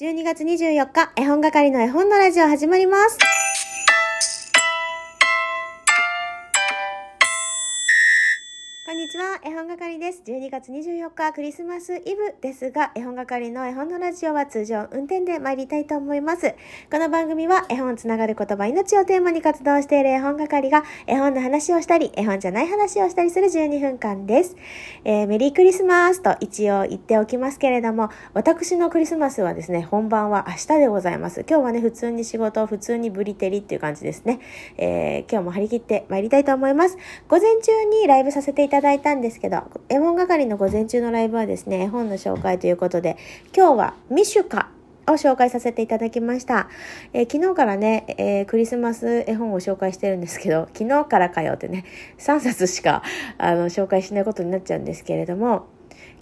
[0.00, 3.18] 12月24日、絵本係の絵本のラジオ始まります。
[9.08, 10.22] にちは、絵本係です。
[10.26, 16.54] 12月24日、クリスマスイブですが、絵本係の絵本のラジオは通常運転で参りたいと思います。
[16.92, 24.56] この番組は絵本つながる言葉命をテーマに活動している絵本係が絵本の話をしたり、絵本じゃない話をしたりする12分間です。
[25.06, 31.46] えーメリークリスマスと一応言っておきますけれども、私のクリスマスはですね、本番は明日でございます。
[31.48, 34.40] 今日はね、普通に仕事、普通にブリテリっていう感じですね。
[34.76, 36.98] えー今日も張り切って参りたいと思います。
[37.26, 43.16] 午前中にライブさせていただいたんですけど、絵本係の午前中のライブはですね、絵本の紹介ということで、
[43.56, 44.70] 今日はミシュカ
[45.06, 46.68] を紹介させていただきました。
[47.12, 51.84] えー昨日からね、えークリスマス絵本を紹介してるんですけど、昨日からかよってね、
[52.18, 53.02] 3冊しか
[53.38, 55.66] あの紹介しないことになっちゃうんですけれども、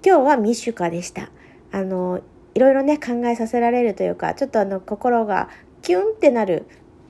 [0.05, 1.30] 今日はミシュカでした。
[1.73, 2.21] あの、
[2.55, 5.49] いろいろね、考えさせられるというか、ちょっとあの、心が
[5.83, 6.65] キュンってなる、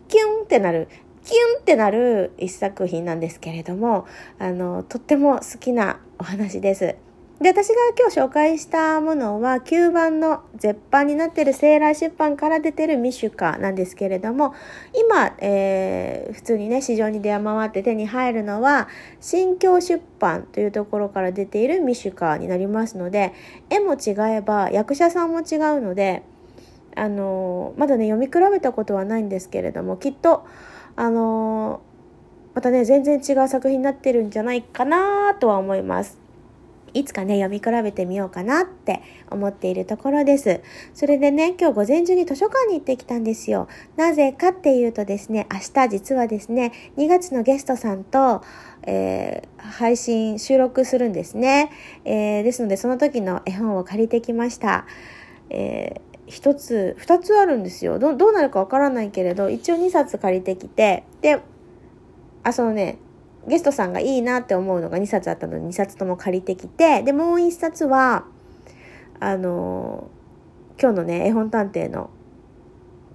[0.09, 0.89] キュンってなる、
[1.27, 4.07] キュンってなる一作品なんですけれども、
[4.39, 6.95] あの、とっても好きなお話です。
[7.41, 14.55] で、私が今日紹介したものは、9番の絶版になっているセーラー出版から出てるミシュカなんですけれども、
[14.95, 18.89] 今、えー普通にね、市場に出回って手に入るのは、
[19.21, 23.35] 新京出版というところから出ているミシュカになりますので、
[23.69, 26.23] 絵も違えば、役者さんも違うので、
[26.95, 30.47] あのまだね、読み比べたことはないんですけれども、きっと、
[30.97, 31.83] あの
[32.55, 36.27] またね、全然違う作品になってるんじゃないかなとは思います。
[36.95, 40.63] いつかね、読み比べてみようかなって思っているところです。
[40.95, 43.69] それでね、今日午前中に図書館に行ってきたんですよ。
[43.97, 48.43] なぜかっていうとですね、明日実はですね、2月のゲストさんと、
[48.85, 51.71] えー配信、収録するんですね。
[52.07, 54.87] えーですので、その時の絵本を借りてきました。
[55.51, 57.99] えー一つ、二つあるんですよ。
[57.99, 61.41] どどうなるかわからないけれど、一応2冊借りてきて、で、
[62.43, 62.99] あ、そのね、
[63.47, 68.25] ゲストさんがいいなって思うのが2冊あったので2冊とも借りてきて、で、もう1冊は、
[69.19, 70.11] あの
[70.81, 72.11] 今日のね、絵本探偵の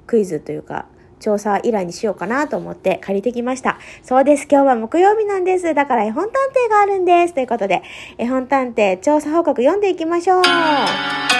[0.08, 0.88] クイズというか、
[1.20, 3.78] 調査依頼にしようかなと思って借りてきました。
[4.02, 4.48] そうです。
[4.50, 5.74] 今日は木曜日なんです。
[5.74, 6.34] だから絵本探
[6.68, 7.34] 偵があるんです。
[7.34, 7.84] ということで、
[8.18, 11.31] 絵本探偵調査報告読んでいきましょう。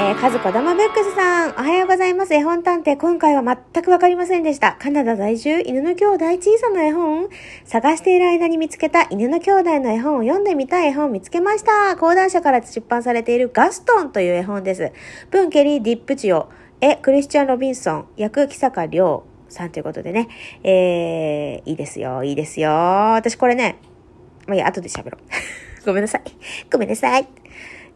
[0.00, 2.32] えー、かずこだまブックスさん、おはようございます。
[2.32, 4.76] 絵本探偵、今回は全くわかりませんでした。
[4.78, 7.28] カナダ在住、犬の兄弟小さな絵本
[7.64, 11.96] 探している間に見つけた犬の兄弟の絵本を読んでみたい絵本を見つけました。
[11.96, 14.92] 講談社から出版されているガストンという絵本です。
[15.32, 16.48] 文ケリー・ディップチオ、
[16.80, 20.28] 絵、クリスチャン・ロビンソン、役、木坂亮さんということでね。
[20.62, 22.70] えー、いいですよ、いいですよ。
[22.70, 23.80] 私これね、
[24.46, 25.22] まあいや、後で喋ろう。
[25.84, 26.22] ごめんなさい。
[26.70, 27.26] ごめんなさい。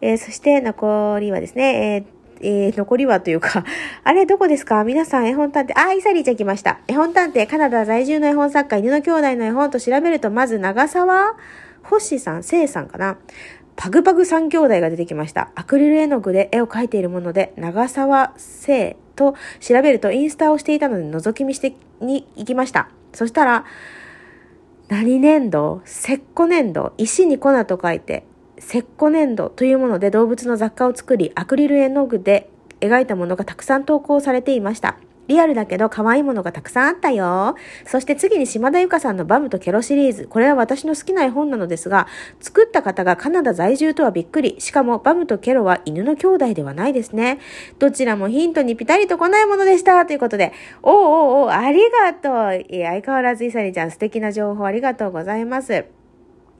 [0.02, 2.04] えーそして残りはですね、
[2.40, 3.64] えーえー残りはというか、
[4.02, 4.82] あれどこですか？
[4.82, 6.80] 皆さん絵本探偵、あ、イサリーちゃん来ました。
[6.88, 11.36] 絵本探偵、カナダ在住の絵本作家、犬の兄弟の絵本と調べると、まず長沢
[11.84, 13.16] 星さん、聖さんかな。
[13.76, 15.50] パグパグ三兄弟が出てきました。
[15.54, 22.88] アクリル絵の具で絵を描いているもので、長沢聖と調べるとインスタをしていたので覗き見してに行きました。
[23.12, 23.64] そしたら、
[24.88, 28.24] 何粘土石膏粘土石に粉と書いて
[28.66, 32.48] 石膏粘土というもので動物の雑貨を作りアクリル絵の具で
[32.80, 34.96] 描いたものがたくさん投稿されていました
[35.28, 37.54] リアルだけど可愛いものがたくさんあったよ。
[37.86, 40.26] そして次に島田由香さんのバムとケロシリーズ。
[40.26, 42.08] これは私の好きな絵本なのですが、
[42.40, 44.56] 作った方がカナダ在住とはびっくり。
[44.58, 47.38] しかもバムとケロは犬の兄弟ではないですね。
[47.78, 50.04] どちらもヒントにピタリと来ないものでした。
[50.06, 50.52] ということで、
[50.82, 52.64] おうおうおう、ありがとう。
[52.68, 56.01] 相変わらずイサリちゃん素敵な情報ありがとうございます。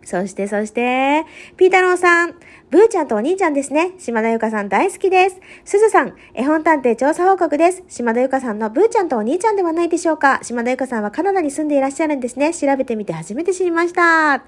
[0.05, 1.25] そして、そして、
[1.57, 2.35] ピータローさん、
[2.71, 3.93] ブーちゃんとお兄ちゃんですね。
[3.99, 5.41] 島田由香さん大好きです。
[5.65, 7.83] すずさん、絵本探偵調査報告です。
[7.89, 10.41] 島田由香さんのブーちゃんとお兄ちゃんではないでしょうか。
[10.43, 12.55] 島田由香さんはカナダに住んでいらっしゃるんですね。
[12.55, 14.45] 調べてみて初めて知りました。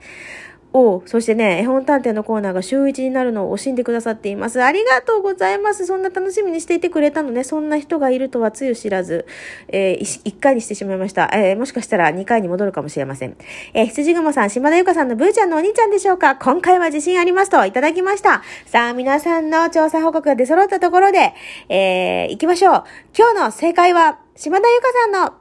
[0.77, 4.61] おうそしてね、絵本探偵のコーナーが週1になるのを惜しんでくださっています。
[4.61, 5.87] ありがとうございます。
[5.87, 7.45] そんな楽しみにしていてくれたのね。
[7.45, 9.25] そんな人がいるとはつゆ知らず、
[9.69, 11.31] えー、1回にしてしまいました。
[11.33, 13.37] えー、もしかしたら2回に戻るかもしれません。
[13.72, 18.43] えー、羊雲さん、島田由香さんのブーちゃんのお兄ちゃんでしょうか今回は自信ありますといただきました。
[18.66, 21.34] さあ、皆さんの調査報告が出揃ったところで、
[21.69, 22.84] えー、行きましょう。
[23.16, 25.34] 今日の正解は、島田由香さんの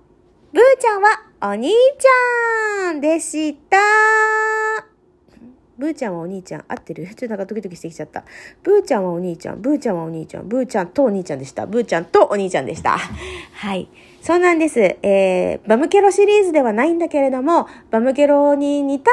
[0.54, 4.93] ブーちゃんはお兄ちゃんでした。
[5.78, 6.66] ブーちゃんはお兄ちゃん。
[6.68, 7.08] 合ってる？
[7.10, 8.24] ちょっとなんかドキドキしてきちゃった。
[8.62, 9.62] ブーちゃんはお兄ちゃん。
[9.62, 10.48] ブーちゃんはお兄ちゃん。
[10.48, 11.66] ブーちゃんとお兄ちゃんでした。
[11.66, 12.98] ブーちゃんとお兄ちゃんでした。
[13.54, 13.90] はい。
[14.22, 14.80] そうなんです。
[14.80, 19.12] えー、バムケロシリーズではないんだけれども、バムケロに似た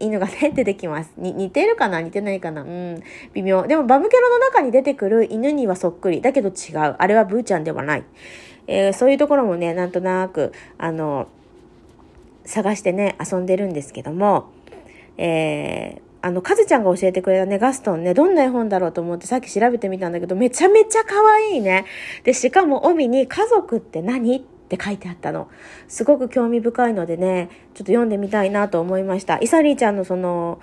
[0.00, 1.12] 犬がね、出てきます。
[1.16, 2.00] に、似てるかな？
[2.00, 2.62] 似てないかな？
[2.62, 3.66] うん、微妙。
[3.66, 6.20] でも、バムケロの中に出てくる犬にはそっくり。
[6.20, 6.96] だけど違う。
[6.98, 8.04] あれはブーちゃんではない。
[8.66, 11.28] えー、そういうところもね、なんとなく、あの、
[12.44, 14.46] 探してね、遊んでるんですけども、
[15.16, 21.84] えー、あの、かずちゃんが教えてくれたね、ガストンね、どんな絵本だろうと思ってさっき調べてみたんだけど、めちゃめちゃ可愛いね。
[22.22, 25.48] で、しかも帯に家族って何って書いてあったの。
[25.86, 29.38] すごく興味深いのでね、ちょっと読んでみたいなと思いました。
[29.40, 30.60] イサリーちゃんのその、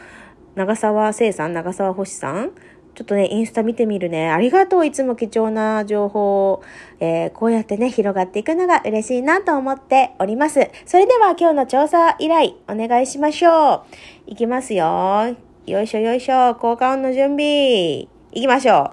[0.55, 2.51] 長沢聖さん、長沢星さん
[2.93, 4.29] ちょっとね、インスタ見てみるね。
[4.29, 4.85] ありがとう。
[4.85, 6.63] いつも貴重な情報を、
[6.99, 10.69] えー、こうやってね、広がっていくのが嬉しいなと思っております。
[10.85, 13.81] それでは今日の調査依頼、お願いしましょう。
[14.27, 15.35] いきますよ。
[15.65, 16.55] よいしょよいしょ。
[16.55, 18.01] 効果音の準備。
[18.01, 18.91] いきましょ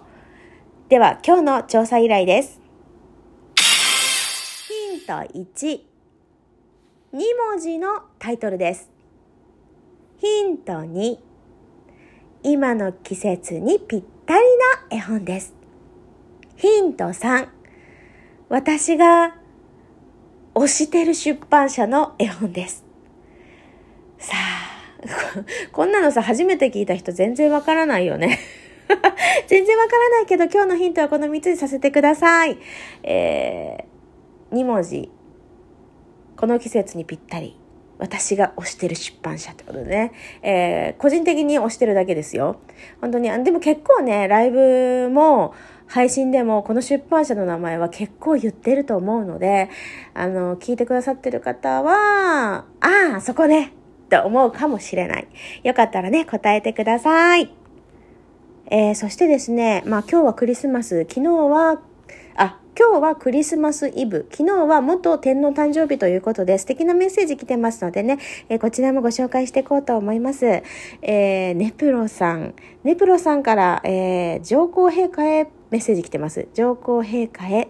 [0.86, 0.90] う。
[0.90, 2.60] では、今日の調査依頼です。
[4.68, 5.80] ヒント1。
[7.14, 7.18] 2
[7.50, 8.90] 文字のタイトルです。
[10.18, 11.27] ヒント2。
[12.42, 14.40] 今の季節にぴったり
[14.90, 15.54] な絵本です。
[16.56, 17.48] ヒント3。
[18.48, 19.36] 私が
[20.54, 22.84] 推してる出版社の絵本です。
[24.18, 24.68] さあ、
[25.72, 28.38] こんなのさ、初めて聞いた人全然わからないよね。
[29.46, 32.56] 全然わからないけど、今日のヒントはこの3つにさせてください。
[33.02, 35.10] えー、2文字。
[36.36, 37.57] この季節にぴったり。
[37.98, 40.12] 私が推してる出版社ってことでね、
[40.42, 42.60] えー、個人的に推してるだけですよ。
[43.00, 45.54] 本当に、でも結構ね、ライブも、
[45.88, 49.70] 配信でもこの出版社の名前は結構言ってると思うので、
[50.14, 53.72] あの、聞いてくださってる方は、ああ、そこね、
[54.04, 55.28] って思うかもしれない。
[55.64, 57.52] よかったらね、答えてください。
[58.70, 61.80] えー、そしてですね、まあ今日はクリスマス、昨日は
[62.78, 64.28] 今日はクリスマスイブ。
[64.30, 70.46] 昨日は元天皇誕生日ということで素敵なメッセージ来てますのでね、えー、こちらもご紹介していこうと思います。
[70.46, 72.54] えー、ネプロさん。
[72.84, 76.46] ネプロさんから、えー、上皇陛下へメッセージ来てます。
[76.54, 77.66] 上皇陛下へ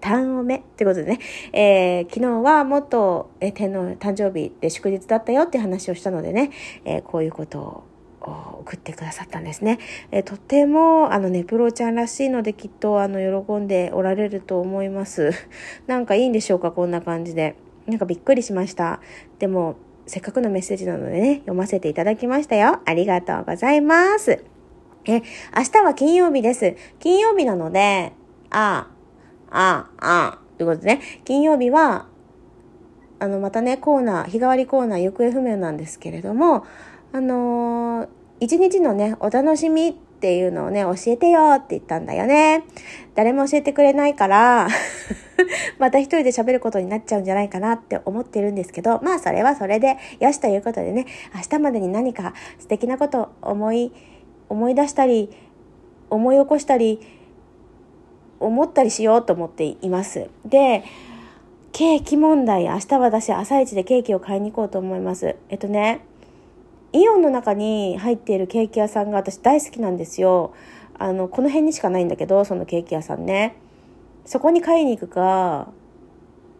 [0.00, 1.18] 単おめってことでね、
[1.52, 6.52] えー、昨日は元、え天皇誕生日で祝日だったよって話をしたのでね、
[6.86, 7.84] えー、こういうことを
[8.28, 9.78] 送ってくださったんですね。
[10.10, 15.30] えとても、あのね、プロちゃんらしいのできっと、あの、喜んでおられると思います。
[15.86, 17.56] なんかいいんでしょうか、こんな感じで。
[17.86, 19.00] なんかびっくりしました。
[19.38, 19.76] でも、
[20.06, 22.80] せっかくのメッセージなのでね、読ませていただきましたよ。
[22.84, 24.44] ありがとうございます。
[25.04, 25.22] え、
[25.56, 26.76] 明日は金曜日です。
[26.98, 28.12] 金曜日なので、
[28.50, 28.88] あ
[29.50, 32.06] あ、ああ、ということでね、金曜日は、
[33.20, 36.64] あの、またね、コーナー、日替わりコーナー行方不明なんですけれども、
[37.12, 38.08] あのー、
[38.40, 42.64] 一日のね、お楽しみっていうのをね、教えてよって言ったんだよね。
[43.14, 44.68] 誰も教えてくれないから
[45.78, 53.92] また一人で喋ることになっちゃうんじゃないかなって思ってるんですけど、まあそれはそれでよしということでね、明日までに何か素敵なこと思い、
[54.48, 55.30] 思い出したり、
[56.10, 57.00] 思い起こしたり、
[58.40, 60.28] 思ったりしようと思っています。
[60.44, 60.84] で、
[61.72, 65.36] ケーキ問題、明日私朝一でケーキを買いに行こうと思います。
[65.48, 66.00] えっとね、
[66.92, 70.54] イオンの中に入っているケーキ屋さんが私大好きなんですよ。
[70.98, 73.56] あの、この辺にしかないんだけど、そのケーキ屋さんね。
[74.24, 75.68] そこに買いに行くか、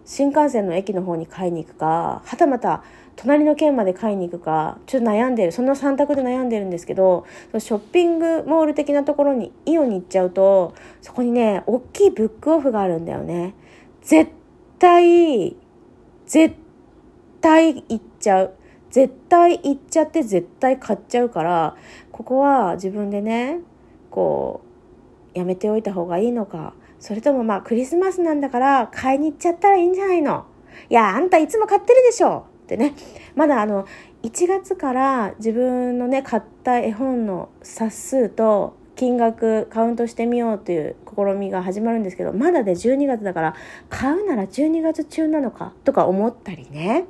[0.04, 2.82] 新幹線の駅の方に買いに行くか、はたまた
[3.16, 5.52] 隣の県まで買いに行くか、ちょっと悩んでる。
[5.52, 7.26] その3択で悩んでるんですけど、
[7.58, 13.54] ショッピングモール的なところに、イオンに行っちゃうと、そこにね、大きいブックオフがあるんだよね。
[14.02, 14.30] 絶
[14.78, 15.56] 対、
[16.26, 16.54] 絶
[17.40, 18.54] 対行っちゃう。
[18.90, 21.76] 絶対行っちゃって絶対買っちゃうから
[22.10, 23.60] ここは自分でね
[24.10, 24.62] こ
[25.34, 26.74] うやめておいた方がいいのか。
[27.00, 30.46] それともまあクリスマスなんだから買いに行っちゃったらいいんじゃないの。
[30.90, 32.46] いやあんたいつも買ってるでしょ。
[32.64, 32.94] ってね。
[33.36, 33.86] まだあの
[34.24, 43.54] 1月から自分のね買った絵本の冊数と金額カウントしてみようという試みが始まるんですけどまだで12月だから
[43.88, 47.06] 買うなら12月中なのかとか思ったりね。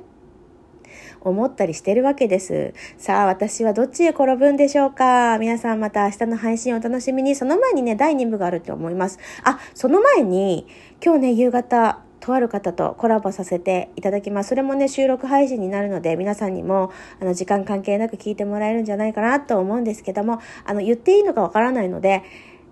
[1.21, 2.73] 思ったりしてるわけです。
[2.97, 5.37] さあ、私はどっちへ転ぶんでしょうか？
[5.39, 7.35] 皆さんまた明日の配信をお楽しみに。
[7.35, 9.19] その前にね、第2部があると思います。
[9.43, 10.67] あ、その前に、
[11.03, 14.49] 今日ね、夕方、とある方とコラボさせていただきます。
[14.49, 22.23] それもね、収録配信になるので、皆さんにも、あの、時間関係なく聞いてもらえるんじゃないかなと思うんですけども、あの、言っていいのかわからないので、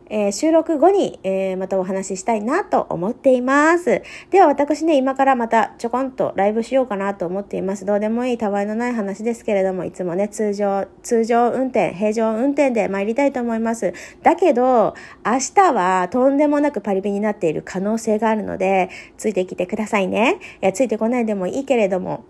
[0.09, 4.01] えー、収録後に、えー、またお話ししたいなと思っています。
[4.31, 7.85] では私ね、今からまたちょこんとライブしようかなと思っています。
[7.85, 13.93] どうでもいい、たわいのない話ですけれども、いつもね、通常、通常運転、平常運転で参りたいと思います。
[14.23, 14.95] だけど、
[15.25, 20.39] 明日はとんでもなくパリピになっている可能性があるので、ついてきてくださいね。
[20.61, 22.23] いや、ついてこないでもいいけれども、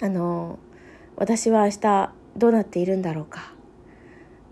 [0.00, 0.58] あの、
[1.16, 3.53] 私は明日、どうなっているんだろうか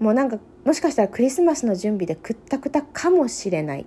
[0.03, 3.87] もうなんかもしかしたらクリスマスの準備でくったくたかもしれない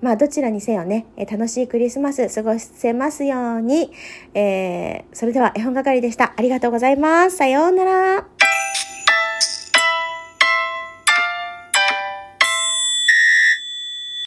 [0.00, 3.92] まあどちらにせよね、え楽しいクリスマス過ごせますように、
[4.34, 6.34] えー、それでは絵本係でした。
[6.36, 7.36] ありがとうございます。
[7.36, 8.37] さようなら。